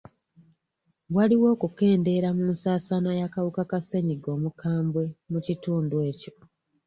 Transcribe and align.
Waliwo 1.15 1.47
okukendeera 1.55 2.29
mu 2.37 2.45
nsaasaana 2.53 3.11
y'akawuka 3.19 3.61
ka 3.71 3.79
ssenyiga 3.83 4.29
omukambwe 4.37 5.03
mu 5.31 5.39
kitundu 5.45 5.95
ekyo. 6.09 6.31